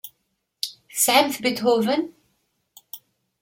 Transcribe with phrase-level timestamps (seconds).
[0.93, 2.03] Tesɛamt Beethoven?